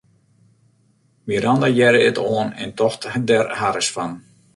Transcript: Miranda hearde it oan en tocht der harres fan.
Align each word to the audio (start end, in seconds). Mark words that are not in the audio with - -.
Miranda 1.27 1.69
hearde 1.77 2.01
it 2.09 2.17
oan 2.33 2.49
en 2.63 2.71
tocht 2.79 3.01
der 3.29 3.45
harres 3.59 3.89
fan. 3.95 4.13